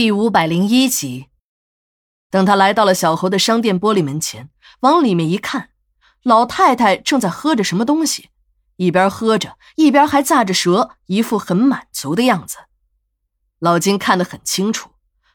[0.00, 1.26] 第五百零一集，
[2.30, 4.48] 等他来到了小猴的商店玻璃门前，
[4.80, 5.72] 往里面一看，
[6.22, 8.30] 老太太正在喝着什么东西，
[8.76, 12.60] 一边喝着，一边还咂着舌，一副很满足的样子。
[13.58, 14.92] 老金看得很清楚，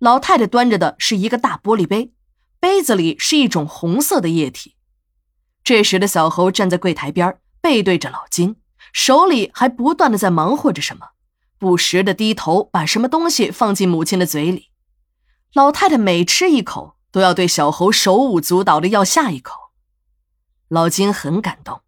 [0.00, 2.12] 老太太端着的是一个大玻璃杯，
[2.58, 4.74] 杯子里是一种红色的液体。
[5.62, 8.56] 这时的小猴站在柜台边，背对着老金，
[8.92, 11.10] 手里还不断的在忙活着什么。
[11.58, 14.70] 不时的低头，把什么东西放进母亲的嘴里。
[15.52, 19.72] 老太太每吃一口，都要对小猴手舞足蹈的要下一口。
[20.68, 21.80] 老金很感动，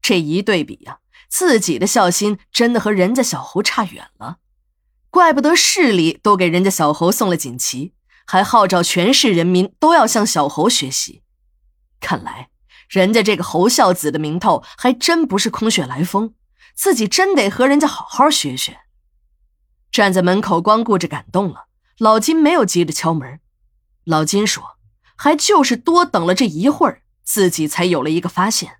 [0.00, 0.98] 这一对比呀，
[1.28, 4.38] 自己的孝心真的和人家小猴差远了。
[5.10, 7.94] 怪不得市里都给人家小猴送了锦旗，
[8.26, 11.22] 还号召全市人民都要向小猴学习。
[11.98, 12.50] 看来
[12.88, 16.34] 人家这个猴孝子的名头还真不是空穴来风，
[16.74, 18.80] 自己真得和人家好好学学。
[19.96, 23.40] 站在门口光顾着感动了，老金没有急着敲门。
[24.04, 24.76] 老金说
[25.16, 28.76] ：“还就是多等了这一会儿，自己才有了一个发现。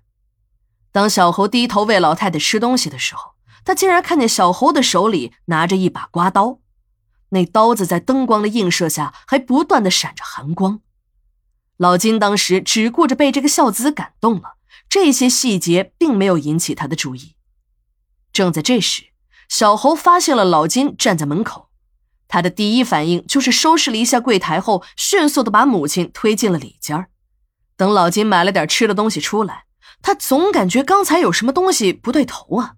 [0.91, 3.31] 当小猴低头喂老太太吃东西的时候，
[3.65, 6.59] 他竟然看见小猴的手里拿着一把刮刀，
[7.29, 10.81] 那刀子在灯光的映射下还不断的闪着寒光。
[11.77, 17.33] 老金当时只顾着被这个孝子感动了，这些细节并没有引起他的注意。
[18.31, 19.05] 正在这时。
[19.47, 21.69] 小猴发现了老金站在门口，
[22.27, 27.07] 他的第一反应就是收拾了一下柜台后，迅速的把母亲推进了里间
[27.75, 29.65] 等老金买了点吃的东西出来，
[30.01, 32.75] 他总感觉刚才有什么东西不对头啊。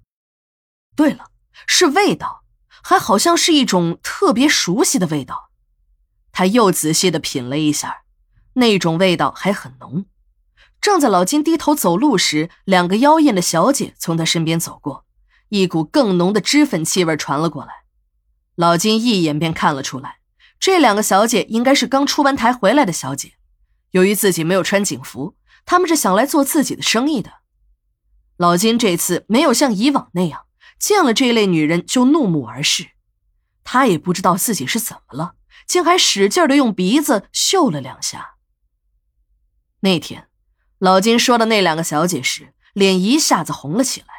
[0.95, 1.25] 对了，
[1.65, 2.43] 是味道，
[2.83, 5.49] 还好像是一种特别熟悉的味道。
[6.31, 8.03] 他又仔细的品了一下，
[8.53, 10.05] 那种味道还很浓。
[10.79, 15.05] 正在老金低头走路时，两个妖艳的小姐从他身边走过。
[15.50, 17.83] 一股更浓的脂粉气味传了过来，
[18.55, 20.19] 老金一眼便看了出来，
[20.59, 23.33] 这两个小姐应该是刚出完台回来的小姐。
[23.92, 27.33] 由于自己没有穿警服，他们是想来做自己的生意的。
[28.38, 30.45] 老金这次没有像以往那样
[30.80, 32.92] 见了这类女人就怒目而视，
[33.64, 35.33] 他也不知道自己是怎么了，
[35.65, 38.36] 竟还使劲的用鼻子嗅了两下。
[39.80, 40.27] 那天，
[40.77, 44.18] 老金说的那两个小姐时，脸一下子红了起来。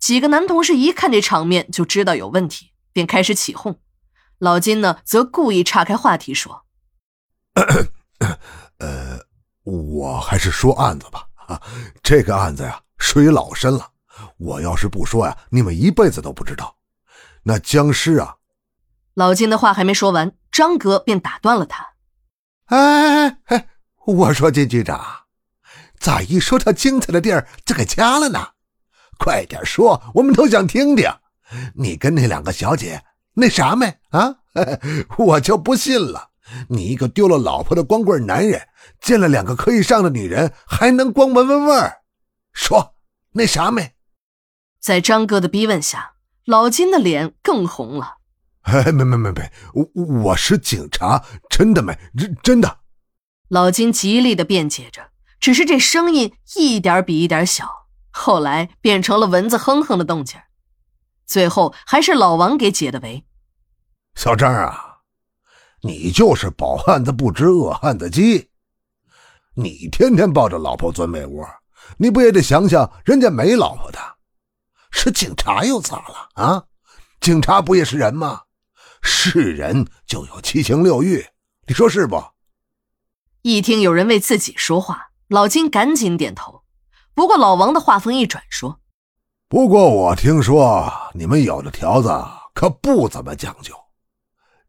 [0.00, 3.78] 几个男同事一看这场面就知道有问题，便开始起哄。
[4.38, 6.64] 老金呢，则故意岔开话题说
[8.78, 9.20] ：“呃，
[9.62, 11.28] 我还是说案子吧。
[12.02, 13.90] 这个案子呀，水老深了。
[14.38, 16.78] 我要是不说呀，你们一辈子都不知道。
[17.42, 18.36] 那僵尸啊……”
[19.12, 21.90] 老金的话还没说完，张哥便打断了他
[22.74, 23.68] ：“哎哎哎，
[24.06, 25.26] 我说金局长，
[25.98, 28.52] 咋一说到精彩的地儿就给掐了呢？”
[29.22, 31.06] 快点说，我们都想听听。
[31.74, 33.02] 你跟那两个小姐
[33.34, 34.36] 那啥没啊？
[35.18, 36.30] 我就不信了，
[36.70, 38.68] 你一个丢了老婆的光棍男人，
[39.00, 41.98] 见了两个可以上的女人，还能光闻闻味儿？
[42.54, 42.94] 说
[43.32, 43.92] 那啥没？
[44.80, 46.12] 在张哥的逼问下，
[46.46, 48.16] 老金的脸更红了。
[48.62, 52.78] 哎，没没没没，我我是警察，真的没，真真的。
[53.48, 57.79] 老金极力的辩解着，只是这声音一点比一点小。
[58.20, 60.38] 后来变成了蚊子哼哼的动静，
[61.24, 63.24] 最后还是老王给解的围。
[64.14, 64.98] 小张啊，
[65.80, 68.50] 你就是饱汉子不知饿汉子饥。
[69.54, 71.48] 你天天抱着老婆钻被窝，
[71.96, 73.98] 你不也得想想人家没老婆的？
[74.90, 76.64] 是警察又咋了啊？
[77.22, 78.42] 警察不也是人吗？
[79.00, 81.26] 是人就有七情六欲，
[81.66, 82.22] 你说是不？
[83.40, 86.59] 一听有人为自己说话，老金赶紧点头。
[87.20, 88.80] 不过老王的话锋一转说
[89.46, 92.08] ：“不过我听说你们有的条子
[92.54, 93.74] 可不怎么讲究，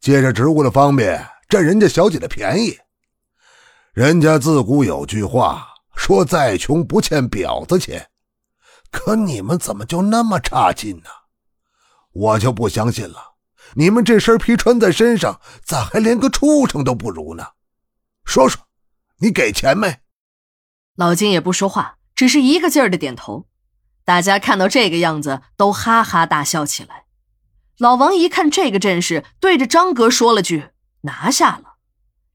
[0.02, 2.78] 借着职务的方便占人家小姐的便宜。
[3.94, 8.06] 人家自古有句话说：再穷不欠婊子钱。
[8.92, 11.10] 可你们怎么就那么差劲呢？
[12.12, 13.36] 我就不相信了。
[13.76, 17.48] 你们这身皮穿在身上，咋还连个畜生都不如呢？
[18.26, 18.62] 说说，
[19.20, 20.00] 你给钱没？”
[20.98, 22.00] 老金也不说话。
[22.22, 23.48] 只是一个劲儿的点头，
[24.06, 27.06] 大家看到这个样子都哈哈大笑起来。
[27.80, 30.70] 老王一看这个阵势，对着张哥说了句
[31.02, 31.78] ：“拿下了。”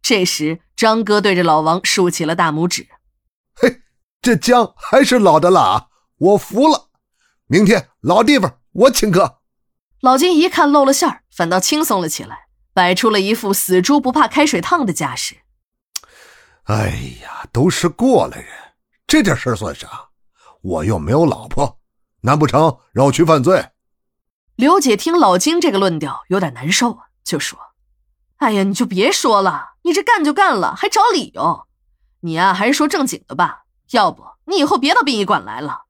[0.02, 2.88] 这时，张哥对着老王竖起了大拇指
[3.54, 3.82] ：“嘿，
[4.20, 5.86] 这姜还是老的辣，
[6.18, 6.88] 我服了。
[7.46, 9.38] 明天老地方我请客。”
[10.02, 15.36] 老金一看露了馅儿，反倒轻松了起来，摆出了一副死猪不怕开水烫的架势。
[16.64, 16.88] 哎
[17.22, 18.48] 呀，都是过来人。
[19.06, 20.08] 这点事儿算啥？
[20.62, 21.78] 我又没有老婆，
[22.22, 23.70] 难不成让我去犯罪？
[24.56, 27.56] 刘姐听老金这个论调有点难受啊，就说
[28.38, 31.68] ：“哎呀，你就别说了，你这干就干了，还找理由。
[32.20, 33.62] 你呀，还是说正经的吧，
[33.92, 35.82] 要不你以后别到殡仪馆来了。